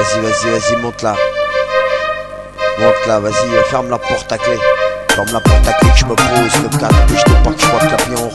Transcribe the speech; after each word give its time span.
Vas-y, 0.00 0.20
vas-y, 0.22 0.50
vas-y, 0.50 0.76
monte 0.76 1.02
là. 1.02 1.14
Monte 2.78 3.06
là, 3.06 3.18
vas-y, 3.18 3.68
ferme 3.68 3.90
la 3.90 3.98
porte 3.98 4.32
à 4.32 4.38
clé. 4.38 4.58
Ferme 5.10 5.28
la 5.30 5.40
porte 5.40 5.68
à 5.68 5.72
clé 5.74 5.90
que 5.90 5.98
je 5.98 6.06
me 6.06 6.14
pose, 6.14 6.62
le 6.62 6.78
cadre 6.78 7.06
que 7.06 7.18
je 7.18 7.24
débarque, 7.26 7.60
je 7.60 7.66
vois 7.66 7.80
que 7.80 7.90
la 7.90 8.29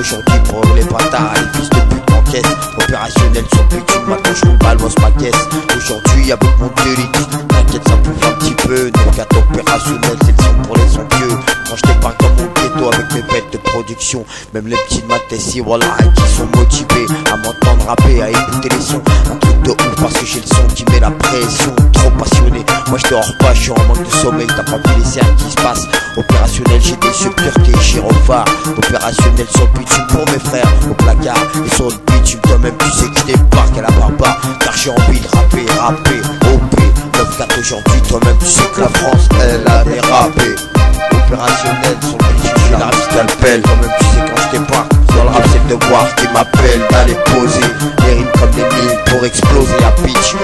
Aujourd'hui 0.00 0.40
pour 0.48 0.64
les 0.74 0.84
bâtards, 0.84 1.34
les 1.34 1.58
fils 1.58 1.68
de 1.68 1.76
pute 1.76 2.10
en 2.10 2.22
caisse. 2.30 2.46
Opérationnel 2.78 3.44
sur 3.52 3.62
bitume, 3.64 4.06
maintenant 4.08 4.32
je 4.34 4.78
bosse 4.78 4.94
ma 4.98 5.10
caisse. 5.10 5.34
Aujourd'hui 5.76 6.32
avec 6.32 6.58
mon 6.58 6.70
délit, 6.82 7.06
t'inquiète 7.48 7.86
ça 7.86 7.96
bouffe 7.96 8.26
un 8.26 8.32
petit 8.38 8.54
peu. 8.66 8.88
9-4 8.88 9.38
opérationnel, 9.38 10.16
c'est 10.24 10.32
le 10.32 10.42
son 10.42 10.54
pour 10.62 10.76
les 10.76 10.86
vieux 10.86 11.36
Quand 11.68 11.76
je 11.76 11.92
débarque 11.92 12.18
dans 12.18 12.30
mon 12.30 12.48
ghetto 12.54 12.94
avec 12.94 13.12
mes 13.12 13.22
bêtes 13.30 13.52
de 13.52 13.58
production, 13.58 14.24
même 14.54 14.68
les 14.68 14.76
petits 14.76 15.02
de 15.02 15.62
voilà, 15.62 15.84
qui 16.16 16.32
sont 16.32 16.48
motivés 16.56 17.06
à 17.30 17.36
m'entendre 17.36 17.86
rapper, 17.86 18.22
à 18.22 18.30
écouter 18.30 18.70
les 18.70 18.80
sons. 18.80 19.02
Un 19.30 19.36
truc 19.36 19.62
de 19.64 19.70
ouf 19.72 19.96
parce 20.00 20.14
que 20.14 20.24
j'ai 20.24 20.40
le 20.40 20.46
son 20.46 20.66
qui 20.74 20.84
met 20.90 21.00
la 21.00 21.10
pression. 21.10 21.76
Trop 21.92 22.10
moi 22.16 22.26
je 23.02 23.08
dors 23.08 23.36
pas, 23.38 23.54
je 23.54 23.60
suis 23.62 23.70
en 23.70 23.84
manque 23.84 24.04
de 24.04 24.10
sommeil, 24.10 24.46
t'as 24.46 24.62
pas 24.62 24.76
vu 24.76 24.98
les 24.98 25.04
cercles 25.04 25.34
qui 25.36 25.50
se 25.50 25.56
passent. 25.56 25.86
Opérationnel, 26.16 26.80
j'ai 26.80 26.96
des 26.96 27.12
subpuretés, 27.12 27.80
gyrophares. 27.80 28.44
Opérationnel 28.76 29.46
le 29.46 29.78
bitume 29.78 30.06
pour 30.08 30.26
mes 30.32 30.38
frères, 30.38 30.72
au 30.90 30.94
placard 30.94 31.36
et 31.64 31.74
sur 31.74 31.86
le 31.86 31.94
bitume. 32.06 32.40
Toi-même, 32.40 32.74
tu 32.78 32.90
sais 32.90 33.06
que 33.06 33.20
je 33.20 33.24
débarque 33.26 33.78
à 33.78 33.82
la 33.82 33.90
barbare, 33.90 34.40
car 34.60 34.76
j'ai 34.76 34.90
envie 34.90 35.20
de 35.20 35.28
rapper, 35.28 35.66
rapper. 35.78 36.20
OP, 36.52 36.80
9-4 37.14 37.60
aujourd'hui, 37.60 38.02
toi-même, 38.08 38.36
tu 38.38 38.46
sais 38.46 38.68
que 38.74 38.80
la 38.80 38.88
France, 38.88 39.28
elle 39.40 39.72
a 39.72 39.84
dérapé. 39.84 40.54
Opérationnel 41.12 41.96
le 42.02 42.34
bitume, 42.34 42.56
j'ai 42.68 42.76
la 42.76 42.90
vie 42.90 43.14
d'Alpel. 43.14 43.62
Toi-même, 43.62 43.90
tu 43.98 44.04
sais 44.04 44.24
quand 44.26 44.42
je 44.42 44.58
débarque. 44.58 44.92
Dans 45.14 45.24
le 45.24 45.30
rap, 45.30 45.42
c'est 45.52 45.72
le 45.72 45.76
devoir 45.76 46.14
qui 46.14 46.26
m'appelle 46.28 46.80
d'aller 46.90 47.16
poser 47.26 47.60
les 48.04 48.14
rimes 48.14 48.26
comme 48.38 48.50
des 48.50 48.62
mines 48.62 48.98
pour 49.06 49.24
exploser 49.24 49.84
à 49.84 49.90
pitch 50.02 50.36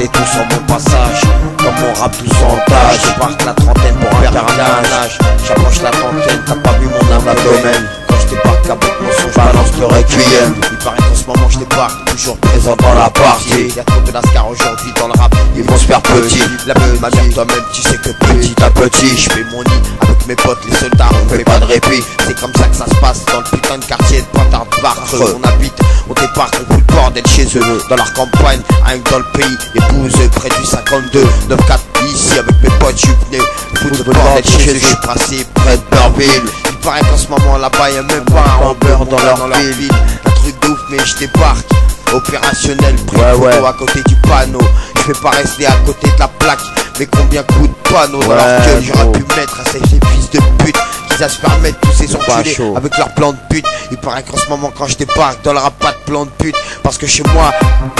éclater 0.00 0.18
tout 0.18 0.30
sur 0.30 0.44
mon 0.44 0.66
passage. 0.66 1.20
Comme 1.58 1.74
mon 1.80 1.92
rap 2.00 2.12
tout 2.16 2.34
sans 2.34 2.56
tâche, 2.66 3.00
je 3.02 3.18
marque 3.18 3.44
la 3.44 3.52
trentaine 3.52 3.94
pour 3.96 4.18
un 4.18 4.22
carnage. 4.22 5.18
J'approche 5.46 5.82
la 5.82 5.90
trentaine, 5.90 6.42
t'as 6.46 6.54
pas 6.54 6.78
vu 6.78 6.86
mon 6.88 7.14
âme 7.14 7.28
abdomen. 7.28 7.88
Quand 8.08 8.16
je 8.20 8.26
débarque 8.28 8.70
avec 8.70 9.00
mon 9.00 9.12
son, 9.12 9.28
je 9.30 9.36
balance 9.36 9.72
le 9.78 9.86
requiem. 9.86 10.54
Il 10.70 10.78
paraît 10.78 10.96
qu'en 10.98 11.14
ce 11.14 11.26
moment 11.26 11.48
je 11.48 11.58
débarque, 11.58 12.10
toujours 12.10 12.36
présent 12.38 12.76
dans 12.76 12.94
la 12.94 13.10
partie. 13.10 13.72
Y'a 13.76 13.84
trop 13.84 14.00
de 14.00 14.12
lascar 14.12 14.48
aujourd'hui 14.48 14.92
dans 14.98 15.08
le 15.08 15.14
rap, 15.18 15.34
ils 15.56 15.62
vont 15.62 15.76
se 15.76 15.84
faire 15.84 16.00
petits. 16.02 16.42
La 16.66 16.74
ma 17.00 17.10
vie, 17.10 17.32
toi-même, 17.34 17.64
tu 17.72 17.82
sais 17.82 17.96
que 17.96 18.10
petit 18.10 18.54
à 18.62 18.70
petit, 18.70 19.16
je 19.16 19.30
fais 19.30 19.44
mon 19.44 19.62
nid 19.62 19.99
mes 20.30 20.36
potes, 20.36 20.58
les 20.70 20.76
soldats, 20.76 21.08
on 21.12 21.28
fait 21.28 21.42
pas 21.42 21.58
de 21.58 21.64
répit. 21.64 22.04
C'est 22.24 22.38
comme 22.40 22.52
ça 22.54 22.68
que 22.68 22.76
ça 22.76 22.86
se 22.86 22.94
passe 23.00 23.24
dans 23.32 23.38
le 23.38 23.44
putain 23.50 23.78
de 23.78 23.84
quartier 23.84 24.20
de 24.20 24.26
Pointard 24.26 24.64
Bartre. 24.80 25.16
On 25.20 25.48
habite, 25.48 25.74
on 26.08 26.14
débarque, 26.14 26.54
on 26.60 26.72
fout 26.72 26.84
le 26.88 26.94
bordel 26.94 27.26
chez 27.26 27.46
eux. 27.58 27.82
Dans 27.90 27.96
leur 27.96 28.12
campagne, 28.12 28.60
rien 28.86 28.98
que 29.00 29.10
dans 29.10 29.18
le 29.18 29.24
pays, 29.34 29.58
épouse 29.74 30.12
près 30.36 30.48
du 30.50 30.64
52, 30.64 31.24
9-4 31.50 31.78
ici 32.14 32.38
avec 32.38 32.62
mes 32.62 32.68
potes, 32.78 32.94
je 32.94 33.06
suis 33.06 33.16
venu 33.32 33.42
foutre 33.74 34.04
le 34.06 34.12
bordel 34.12 34.44
chez 34.44 34.70
eux. 34.70 34.74
Je 34.80 34.86
suis 34.86 34.96
passé 35.04 35.46
près 35.54 35.76
de 35.76 35.82
Beurville. 35.90 36.42
Il 36.70 36.76
paraît 36.76 37.00
qu'en 37.00 37.16
ce 37.16 37.26
moment 37.26 37.58
là-bas, 37.58 37.90
y'a 37.90 38.02
même 38.04 38.24
pas 38.26 38.44
un 38.62 38.74
beurre 38.86 39.06
dans 39.06 39.18
leur 39.18 39.48
ville. 39.58 39.90
Un 40.26 40.30
truc 40.30 40.60
de 40.60 40.68
ouf, 40.68 40.78
mais 40.90 40.98
je 41.04 41.16
débarque. 41.26 41.66
Opérationnel, 42.12 42.94
pris 43.06 43.16
Ouais, 43.20 43.34
ouais. 43.34 43.66
à 43.66 43.72
côté 43.72 44.00
du 44.06 44.14
panneau. 44.28 44.60
Je 44.96 45.12
vais 45.12 45.18
pas 45.20 45.30
rester 45.30 45.66
à 45.66 45.72
côté 45.84 46.06
de 46.08 46.18
la 46.20 46.28
plaque. 46.28 46.60
Mais 47.00 47.06
combien 47.06 47.42
coûte 47.44 47.70
de 47.70 47.90
panneau 47.90 48.20
dans 48.20 48.34
leur 48.34 48.44
Ouais, 48.44 48.58
gueule 48.66 48.82
J'aurais 48.82 49.12
pu 49.12 49.24
mettre 49.34 49.58
à 49.58 49.64
ces 49.64 49.78
fils 49.78 50.30
de 50.34 50.38
pute 50.62 50.76
qui 51.08 51.16
savent 51.16 51.30
se 51.32 51.40
permettre 51.40 51.80
tous 51.80 51.92
ces 51.92 52.14
enculés 52.14 52.54
avec 52.76 52.98
leur 52.98 53.14
plan 53.14 53.32
de 53.32 53.38
pute. 53.48 53.64
Il 53.90 53.96
paraît 53.96 54.22
qu'en 54.22 54.36
ce 54.36 54.46
moment 54.50 54.70
quand 54.76 54.86
je 54.86 54.98
débarque 54.98 55.42
dans 55.42 55.54
le 55.54 55.60
rap 55.60 55.72
pas 55.78 55.92
de 55.92 55.96
plan 56.04 56.26
de 56.26 56.30
pute. 56.38 56.54
Parce 56.82 56.98
que 56.98 57.06
chez 57.06 57.22
moi 57.32 57.54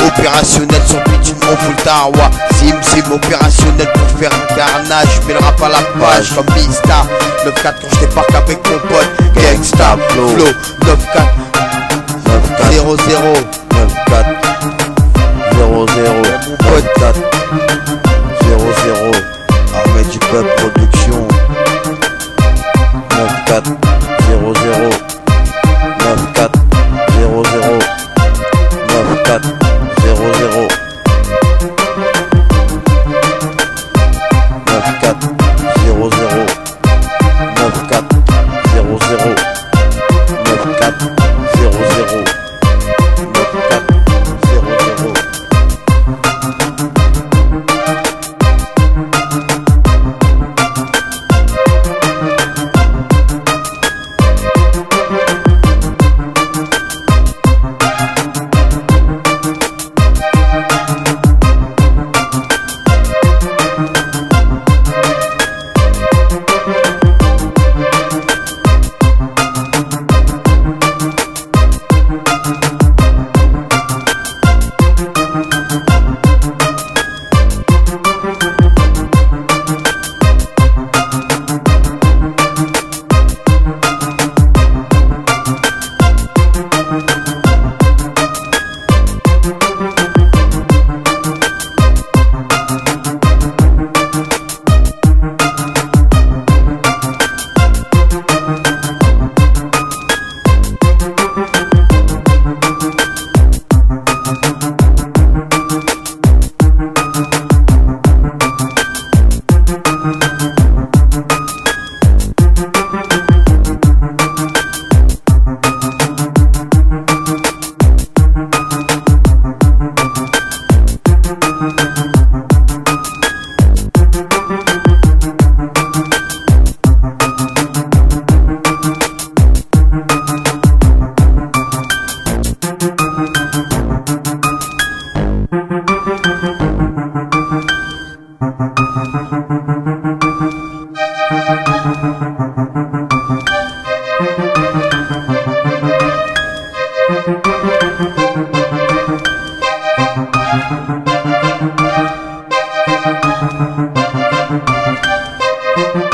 opérationnel 0.07 0.83
sur 0.87 1.03
bitume 1.05 1.39
on 1.51 1.57
fout 1.57 1.75
le 1.79 1.83
tarwa. 1.83 2.31
Sim 2.59 2.77
sim 2.83 3.11
opérationnel 3.11 3.89
pour 3.95 4.19
faire 4.19 4.33
un 4.35 4.55
carnage. 4.55 5.09
Mets 5.27 5.33
le 5.33 5.39
rap 5.41 5.63
à 5.63 5.69
la 5.71 5.83
page 5.99 6.35
comme 6.35 6.55
Mista. 6.55 7.07
9-4 7.47 7.53
quand 7.63 7.89
je 7.95 8.01
débarque 8.07 8.35
avec 8.35 8.59
mon 8.69 8.79
pote. 8.81 9.09
Gangsta 9.35 9.97
Flow 10.11 10.29
9-4 10.29 10.45
0-0 12.71 12.97
9-4 14.11 14.80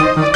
Thank 0.06 0.36